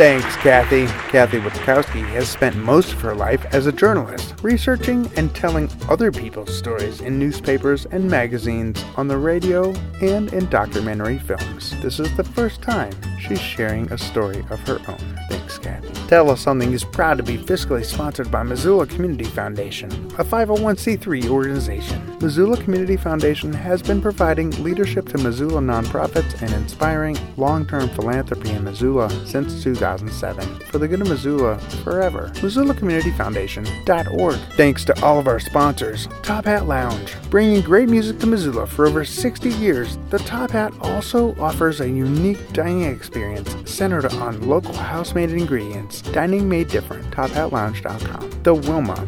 Thanks, 0.02 0.36
Kathy. 0.38 0.88
Kathy 1.12 1.40
Witkowski 1.40 2.04
has 2.14 2.28
spent 2.28 2.56
most 2.56 2.92
of 2.92 3.02
her 3.02 3.14
life 3.14 3.46
as 3.54 3.68
a 3.68 3.72
journalist, 3.72 4.34
researching 4.42 5.08
and 5.16 5.32
telling 5.36 5.70
other 5.88 6.12
people's 6.12 6.58
stories 6.58 7.02
in 7.02 7.20
newspapers 7.20 7.86
and 7.86 8.10
magazines, 8.10 8.84
on 8.98 9.08
the 9.08 9.20
radio, 9.20 9.72
and 10.02 10.34
in 10.34 10.50
documentary 10.50 11.20
films. 11.20 11.80
This 11.84 12.00
is 12.00 12.18
the 12.18 12.24
first 12.24 12.64
time 12.64 12.94
she's 13.20 13.40
sharing 13.40 13.92
a 13.94 13.98
story 14.00 14.44
of 14.50 14.60
her 14.62 14.80
own. 14.88 15.41
Tell 16.12 16.30
Us 16.30 16.42
Something 16.42 16.74
is 16.74 16.84
proud 16.84 17.18
to 17.20 17.24
be 17.24 17.38
fiscally 17.38 17.86
sponsored 17.86 18.30
by 18.30 18.44
Missoula 18.44 18.86
Community 18.86 19.24
Foundation, 19.24 19.90
a 20.18 20.26
501c3 20.26 21.30
organization. 21.30 22.18
Missoula 22.20 22.58
Community 22.58 22.98
Foundation 22.98 23.54
has 23.54 23.82
been 23.82 24.02
providing 24.02 24.52
leadership 24.62 25.08
to 25.08 25.18
Missoula 25.18 25.62
nonprofits 25.62 26.42
and 26.42 26.54
inspiring 26.54 27.18
long 27.38 27.66
term 27.66 27.88
philanthropy 27.88 28.50
in 28.50 28.66
Missoula 28.66 29.10
since 29.26 29.64
2007. 29.64 30.60
For 30.66 30.80
the 30.80 30.88
good 30.90 31.00
of 31.00 31.08
Missoula 31.08 31.58
forever. 31.82 32.30
MissoulaCommunityFoundation.org. 32.36 34.40
Thanks 34.58 34.84
to 34.84 35.02
all 35.02 35.18
of 35.18 35.30
our 35.30 35.40
sponsors 35.40 36.10
Top 36.24 36.44
Hat 36.44 36.68
Lounge, 36.68 37.16
bringing 37.30 37.62
great 37.62 37.88
music 37.88 38.20
to 38.20 38.28
Missoula 38.28 38.68
for 38.68 38.86
over 38.86 39.06
60 39.06 39.48
years. 39.48 39.98
The 40.10 40.20
Top 40.20 40.52
Hat 40.52 40.74
also 40.82 41.34
offers 41.40 41.80
a 41.80 41.90
unique 41.90 42.52
dining 42.52 42.84
experience 42.84 43.56
centered 43.64 44.08
on 44.08 44.46
local 44.46 44.74
house 44.74 45.16
made 45.16 45.32
ingredients 45.32 46.01
Dining 46.02 46.50
Made 46.50 46.68
Different, 46.68 47.10
TopHatLounge.com. 47.12 48.44
The 48.44 48.54
Wilma. 48.54 49.08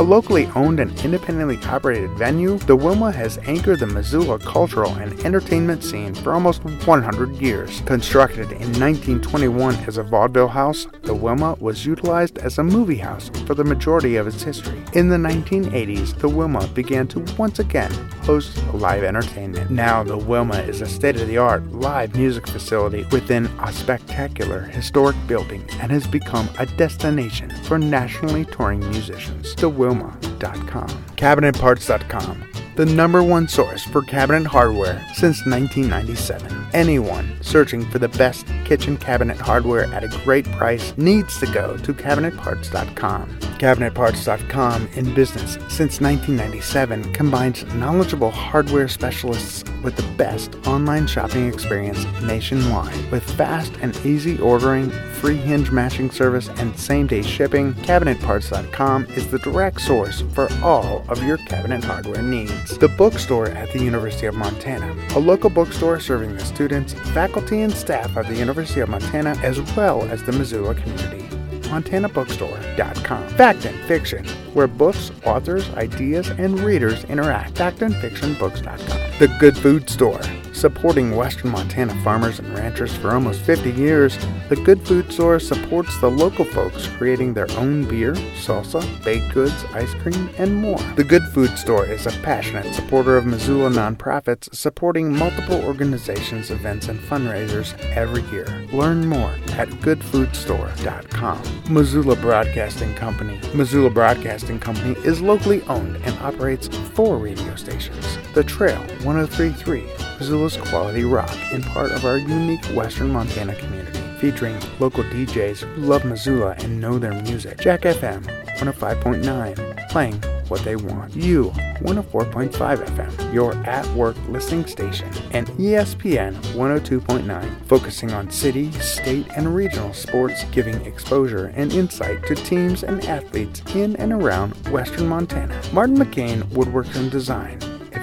A 0.00 0.02
locally 0.02 0.46
owned 0.54 0.78
and 0.78 0.96
independently 1.04 1.58
operated 1.66 2.12
venue, 2.12 2.56
the 2.58 2.76
Wilma 2.76 3.10
has 3.10 3.36
anchored 3.38 3.80
the 3.80 3.86
Missoula 3.88 4.38
cultural 4.38 4.94
and 4.94 5.12
entertainment 5.26 5.82
scene 5.82 6.14
for 6.14 6.32
almost 6.32 6.62
100 6.64 7.30
years. 7.42 7.80
Constructed 7.80 8.52
in 8.52 8.78
1921 8.78 9.74
as 9.88 9.96
a 9.96 10.04
vaudeville 10.04 10.46
house, 10.46 10.86
the 11.02 11.12
Wilma 11.12 11.56
was 11.58 11.84
utilized 11.84 12.38
as 12.38 12.58
a 12.58 12.62
movie 12.62 12.98
house 12.98 13.28
for 13.44 13.56
the 13.56 13.64
majority 13.64 14.14
of 14.14 14.28
its 14.28 14.40
history. 14.40 14.80
In 14.92 15.08
the 15.08 15.16
1980s, 15.16 16.16
the 16.16 16.28
Wilma 16.28 16.68
began 16.68 17.08
to 17.08 17.18
once 17.36 17.58
again 17.58 17.90
host 18.22 18.62
live 18.74 19.02
entertainment. 19.02 19.68
Now, 19.68 20.04
the 20.04 20.16
Wilma 20.16 20.60
is 20.60 20.80
a 20.80 20.86
state 20.86 21.16
of 21.16 21.26
the 21.26 21.38
art 21.38 21.64
live 21.72 22.14
music 22.14 22.46
facility 22.46 23.04
within 23.10 23.46
a 23.64 23.72
spectacular 23.72 24.60
historic 24.60 25.16
building 25.26 25.64
and 25.80 25.90
has 25.90 26.06
become 26.06 26.48
a 26.60 26.66
destination 26.66 27.50
for 27.64 27.78
nationally 27.78 28.44
touring 28.44 28.80
musicians. 28.90 29.56
The 29.56 29.68
Wilma 29.68 29.87
Wilma.com. 29.88 30.88
CabinetParts.com, 31.16 32.44
the 32.76 32.86
number 32.86 33.22
one 33.22 33.48
source 33.48 33.82
for 33.84 34.02
cabinet 34.02 34.46
hardware 34.46 35.04
since 35.14 35.44
1997. 35.46 36.66
Anyone 36.74 37.36
searching 37.40 37.84
for 37.90 37.98
the 37.98 38.08
best 38.10 38.46
kitchen 38.64 38.96
cabinet 38.96 39.38
hardware 39.38 39.86
at 39.94 40.04
a 40.04 40.08
great 40.24 40.44
price 40.52 40.92
needs 40.96 41.38
to 41.38 41.46
go 41.46 41.76
to 41.78 41.94
CabinetParts.com. 41.94 43.28
CabinetParts.com, 43.58 44.88
in 44.94 45.14
business 45.14 45.54
since 45.74 46.00
1997, 46.00 47.12
combines 47.12 47.64
knowledgeable 47.74 48.30
hardware 48.30 48.86
specialists 48.86 49.64
with 49.82 49.96
the 49.96 50.16
best 50.16 50.54
online 50.66 51.06
shopping 51.06 51.48
experience 51.48 52.04
nationwide. 52.22 53.10
With 53.10 53.24
fast 53.36 53.72
and 53.80 53.96
easy 54.04 54.38
ordering, 54.38 54.92
free 55.18 55.36
hinge 55.36 55.70
matching 55.70 56.10
service, 56.10 56.48
and 56.56 56.78
same 56.78 57.06
day 57.06 57.22
shipping, 57.22 57.74
CabinetParts.com 57.74 59.06
is 59.06 59.28
the 59.30 59.38
direct 59.40 59.80
source 59.80 60.22
for 60.32 60.48
all 60.62 61.04
of 61.08 61.22
your 61.22 61.38
cabinet 61.38 61.82
hardware 61.82 62.22
needs. 62.22 62.78
The 62.78 62.88
bookstore 62.88 63.48
at 63.48 63.72
the 63.72 63.82
University 63.82 64.26
of 64.26 64.36
Montana, 64.36 64.94
a 65.16 65.18
local 65.18 65.50
bookstore 65.50 65.98
serving 65.98 66.34
the 66.34 66.44
students, 66.44 66.92
faculty, 67.10 67.62
and 67.62 67.72
staff 67.72 68.16
of 68.16 68.28
the 68.28 68.36
University 68.36 68.80
of 68.80 68.88
Montana, 68.88 69.36
as 69.42 69.60
well 69.74 70.02
as 70.04 70.22
the 70.22 70.32
Missoula 70.32 70.74
community. 70.74 71.24
MontanaBookstore.com. 71.68 73.28
Fact 73.30 73.64
and 73.66 73.78
Fiction, 73.86 74.24
where 74.54 74.66
books, 74.66 75.10
authors, 75.26 75.68
ideas, 75.74 76.28
and 76.30 76.58
readers 76.60 77.04
interact. 77.04 77.54
FactandFictionBooks.com. 77.54 79.18
The 79.18 79.36
Good 79.38 79.56
Food 79.58 79.90
Store 79.90 80.20
Supporting 80.58 81.14
Western 81.14 81.52
Montana 81.52 81.94
farmers 82.02 82.40
and 82.40 82.52
ranchers 82.52 82.92
for 82.96 83.12
almost 83.12 83.42
50 83.42 83.70
years, 83.70 84.18
the 84.48 84.56
Good 84.56 84.84
Food 84.84 85.12
Store 85.12 85.38
supports 85.38 85.96
the 86.00 86.10
local 86.10 86.44
folks 86.44 86.88
creating 86.88 87.32
their 87.32 87.48
own 87.52 87.84
beer, 87.84 88.14
salsa, 88.42 88.82
baked 89.04 89.32
goods, 89.32 89.54
ice 89.72 89.94
cream, 89.94 90.28
and 90.36 90.56
more. 90.56 90.80
The 90.96 91.04
Good 91.04 91.22
Food 91.32 91.56
Store 91.56 91.86
is 91.86 92.06
a 92.06 92.22
passionate 92.22 92.74
supporter 92.74 93.16
of 93.16 93.24
Missoula 93.24 93.70
nonprofits, 93.70 94.52
supporting 94.52 95.16
multiple 95.16 95.64
organizations, 95.64 96.50
events, 96.50 96.88
and 96.88 96.98
fundraisers 96.98 97.78
every 97.90 98.22
year. 98.32 98.66
Learn 98.72 99.06
more 99.06 99.38
at 99.52 99.68
goodfoodstore.com. 99.68 101.72
Missoula 101.72 102.16
Broadcasting 102.16 102.96
Company. 102.96 103.38
Missoula 103.54 103.90
Broadcasting 103.90 104.58
Company 104.58 104.96
is 105.06 105.20
locally 105.20 105.62
owned 105.68 105.98
and 105.98 106.18
operates 106.18 106.66
four 106.66 107.18
radio 107.18 107.54
stations. 107.54 108.18
The 108.34 108.42
Trail 108.42 108.80
1033, 109.04 109.84
Missoula's 110.18 110.56
quality 110.56 111.04
rock, 111.04 111.34
and 111.52 111.64
part 111.64 111.92
of 111.92 112.04
our 112.04 112.18
unique 112.18 112.64
Western 112.74 113.12
Montana 113.12 113.54
community, 113.54 114.00
featuring 114.18 114.58
local 114.80 115.04
DJs 115.04 115.60
who 115.60 115.82
love 115.82 116.04
Missoula 116.04 116.56
and 116.58 116.80
know 116.80 116.98
their 116.98 117.14
music. 117.22 117.58
Jack 117.58 117.82
FM 117.82 118.24
105.9, 118.58 119.88
playing 119.90 120.20
what 120.48 120.60
they 120.64 120.76
want. 120.76 121.14
You 121.14 121.50
104.5 121.80 122.50
FM, 122.50 123.32
your 123.34 123.54
at 123.64 123.86
work 123.94 124.16
listening 124.28 124.66
station, 124.66 125.08
and 125.30 125.46
ESPN 125.50 126.34
102.9, 126.54 127.66
focusing 127.66 128.12
on 128.12 128.30
city, 128.30 128.72
state, 128.72 129.26
and 129.36 129.54
regional 129.54 129.92
sports, 129.94 130.44
giving 130.50 130.74
exposure 130.84 131.52
and 131.54 131.72
insight 131.72 132.26
to 132.26 132.34
teams 132.34 132.82
and 132.82 133.04
athletes 133.04 133.62
in 133.74 133.94
and 133.96 134.12
around 134.12 134.52
Western 134.68 135.06
Montana. 135.06 135.60
Martin 135.72 135.96
McCain 135.96 136.42
Woodworks 136.44 136.96
and 136.96 137.10
Design. 137.10 137.58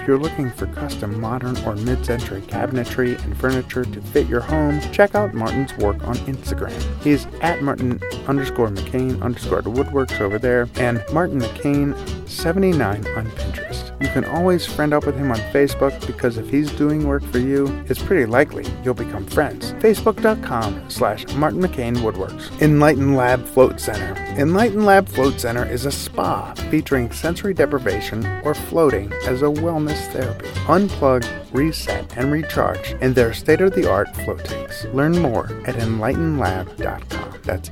If 0.06 0.10
you're 0.10 0.20
looking 0.20 0.52
for 0.52 0.68
custom 0.68 1.20
modern 1.20 1.58
or 1.66 1.76
mid-century 1.78 2.42
cabinetry 2.42 3.20
and 3.24 3.36
furniture 3.36 3.84
to 3.86 4.02
fit 4.02 4.28
your 4.28 4.40
home, 4.40 4.80
check 4.92 5.16
out 5.16 5.34
Martin's 5.34 5.76
work 5.78 6.04
on 6.08 6.14
Instagram. 6.28 6.80
He's 7.02 7.26
at 7.42 7.64
Martin 7.64 8.00
underscore 8.28 8.68
McCain 8.68 9.20
underscore 9.24 9.64
the 9.64 9.72
woodworks 9.72 10.22
over 10.22 10.38
there, 10.38 10.70
and 10.76 11.04
Martin 11.12 11.40
McCain 11.40 11.98
79 12.30 13.08
on 13.18 13.26
Pinterest. 13.32 13.65
You 14.06 14.12
can 14.12 14.26
always 14.26 14.68
friend 14.68 14.94
up 14.94 15.08
with 15.08 15.18
him 15.18 15.32
on 15.32 15.40
Facebook 15.52 16.06
because 16.06 16.38
if 16.38 16.48
he's 16.48 16.72
doing 16.74 17.08
work 17.08 17.24
for 17.24 17.40
you, 17.40 17.66
it's 17.90 18.04
pretty 18.04 18.28
likely 18.28 18.64
you'll 18.84 18.94
become 18.94 19.26
friends. 19.26 19.74
Facebook.com 19.74 20.92
slash 20.92 21.26
Martin 21.34 21.60
McCain 21.60 21.98
Woodworks. 21.98 22.50
Enlyten 22.60 23.16
Lab 23.16 23.44
Float 23.44 23.80
Center. 23.80 24.14
Enlyten 24.36 24.84
Lab 24.84 25.10
Float 25.10 25.40
Center 25.40 25.66
is 25.66 25.88
a 25.88 25.92
spa 25.92 26.54
featuring 26.70 27.12
sensory 27.12 27.56
deprivation 27.56 28.24
or 28.44 28.54
floating 28.54 29.12
as 29.26 29.42
a 29.42 29.46
wellness 29.46 30.06
therapy. 30.12 30.46
Unplug, 30.68 31.26
reset, 31.52 32.16
and 32.16 32.32
recharge 32.32 32.92
in 33.02 33.16
their 33.16 33.34
state-of-the-art 33.34 34.16
float 34.18 34.46
tanks. 34.46 34.86
Learn 34.94 35.20
more 35.20 35.48
at 35.66 35.74
enlytenlab.com. 35.78 37.42
That's 37.42 37.70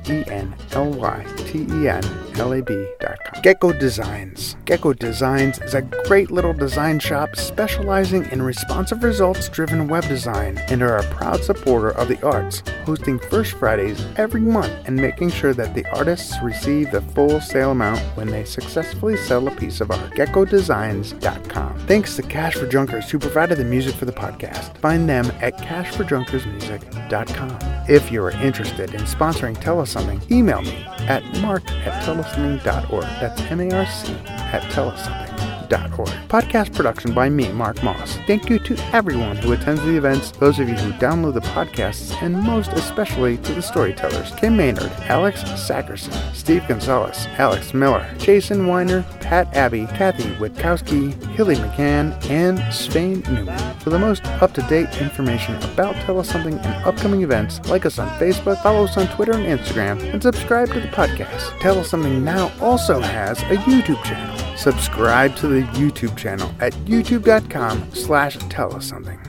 E-N-L-Y-T-E-N-L-A-B.com. 2.34 3.42
Gecko 3.42 3.72
Designs. 3.72 4.56
Gecko 4.64 4.92
Designs 4.92 5.58
is 5.60 5.74
a 5.74 5.82
great 6.06 6.30
little 6.30 6.52
design 6.52 6.98
shop 6.98 7.36
specializing 7.36 8.24
in 8.30 8.42
responsive 8.42 9.02
results-driven 9.02 9.88
web 9.88 10.06
design 10.08 10.58
and 10.68 10.82
are 10.82 10.98
a 10.98 11.04
proud 11.04 11.42
supporter 11.44 11.90
of 11.90 12.08
the 12.08 12.22
arts, 12.24 12.62
hosting 12.84 13.18
First 13.18 13.52
Fridays 13.52 14.04
every 14.16 14.40
month 14.40 14.72
and 14.86 14.96
making 14.96 15.30
sure 15.30 15.54
that 15.54 15.74
the 15.74 15.86
artists 15.94 16.34
receive 16.42 16.90
the 16.90 17.02
full 17.02 17.40
sale 17.40 17.70
amount 17.70 18.00
when 18.16 18.28
they 18.28 18.44
successfully 18.44 19.16
sell 19.16 19.46
a 19.48 19.50
piece 19.52 19.80
of 19.80 19.90
art. 19.90 20.10
GeckoDesigns.com. 20.12 21.78
Thanks 21.86 22.16
to 22.16 22.22
Cash 22.22 22.54
for 22.54 22.66
Junkers 22.66 23.10
who 23.10 23.18
provided 23.18 23.58
the 23.58 23.64
music 23.64 23.94
for 23.94 24.04
the 24.04 24.12
podcast. 24.12 24.76
Find 24.78 25.08
them 25.08 25.30
at 25.40 25.56
cashforjunkersmusic.com. 25.58 27.58
If 27.88 28.10
you 28.10 28.24
are 28.24 28.30
interested 28.30 28.94
in 28.94 29.02
sponsoring 29.02 29.60
Tell 29.60 29.80
Us 29.80 29.90
Something, 29.90 30.22
email 30.30 30.62
me 30.62 30.86
at 31.08 31.22
marc 31.40 31.68
at 31.70 32.02
tellussomething.org. 32.04 33.02
That's 33.20 33.40
M-A-R-C 33.42 34.12
at 34.26 34.62
tellussomething.org. 35.74 36.08
Podcast 36.28 36.74
production 36.74 37.12
by 37.12 37.28
me, 37.28 37.50
Marc 37.52 37.82
Moss. 37.82 38.16
Thank 38.26 38.48
you 38.48 38.58
to 38.60 38.76
everyone 38.94 39.36
who 39.36 39.52
attends 39.52 39.82
the 39.82 39.96
events, 39.96 40.30
those 40.32 40.58
of 40.58 40.68
you 40.68 40.74
who 40.74 40.92
download 40.94 41.34
the 41.34 41.40
podcasts, 41.40 42.20
and 42.22 42.40
most 42.42 42.72
especially 42.72 43.36
to 43.38 43.54
the 43.54 43.62
storytellers 43.62 44.32
Kim 44.36 44.56
Maynard, 44.56 44.92
Alex 45.02 45.42
Sackerson, 45.42 46.12
Steve 46.34 46.66
Gonzalez, 46.68 47.26
Alex 47.38 47.74
Miller, 47.74 48.08
Jason 48.18 48.66
Weiner, 48.66 49.02
Pat 49.20 49.54
Abbey, 49.54 49.86
Kathy 49.86 50.24
Witkowski, 50.34 51.12
Hilly 51.32 51.56
McCann, 51.56 52.14
and 52.30 52.60
Svein 52.72 53.20
Newman. 53.30 53.78
For 53.80 53.90
the 53.90 53.98
most 53.98 54.24
up-to-date 54.24 55.00
information 55.00 55.56
about 55.62 55.94
Tell 55.96 56.18
Us 56.18 56.30
Something 56.30 56.58
and 56.58 56.84
upcoming 56.84 57.22
events, 57.22 57.60
like 57.68 57.86
us 57.86 57.98
on 57.98 58.08
Facebook, 58.18 58.62
follow 58.62 58.84
us 58.84 58.96
on 58.96 59.06
Twitter 59.08 59.32
and 59.32 59.46
Instagram, 59.46 60.00
and 60.12 60.22
subscribe 60.22 60.68
to 60.72 60.80
the 60.80 60.88
podcast. 60.88 61.58
Tell 61.60 61.78
Us 61.78 61.90
Something 61.90 62.24
now 62.24 62.52
also 62.60 63.00
has 63.00 63.38
a 63.42 63.56
YouTube 63.56 64.02
channel. 64.04 64.43
Subscribe 64.64 65.36
to 65.36 65.46
the 65.46 65.60
YouTube 65.78 66.16
channel 66.16 66.50
at 66.58 66.72
youtube.com 66.86 67.92
slash 67.92 68.38
tell 68.48 68.74
us 68.74 68.86
something. 68.86 69.20